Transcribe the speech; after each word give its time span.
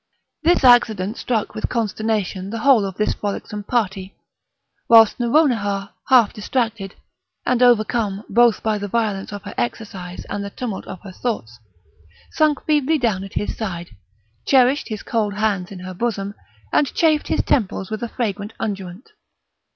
This 0.41 0.63
accident 0.63 1.17
struck 1.17 1.53
with 1.53 1.69
consternation 1.69 2.49
the 2.49 2.57
whole 2.61 2.85
of 2.85 2.97
this 2.97 3.13
frolicsome 3.13 3.65
party; 3.65 4.15
whilst 4.89 5.19
Nouronihar, 5.19 5.91
half 6.07 6.33
distracted, 6.33 6.95
and 7.45 7.61
overcome, 7.61 8.23
both 8.27 8.63
by 8.63 8.79
the 8.79 8.87
violence 8.87 9.31
of 9.31 9.43
her 9.43 9.53
exercise 9.59 10.25
and 10.27 10.43
the 10.43 10.49
tumult 10.49 10.87
of 10.87 11.01
her 11.03 11.11
thoughts, 11.11 11.59
sunk 12.31 12.65
feebly 12.65 12.97
down 12.97 13.23
at 13.23 13.33
his 13.35 13.55
side, 13.55 13.91
cherished 14.43 14.87
his 14.87 15.03
cold 15.03 15.35
hands 15.35 15.71
in 15.71 15.81
her 15.81 15.93
bosom, 15.93 16.33
and 16.73 16.91
chafed 16.95 17.27
his 17.27 17.43
temples 17.43 17.91
with 17.91 18.01
a 18.01 18.09
fragrant 18.09 18.53
unguent. 18.59 19.09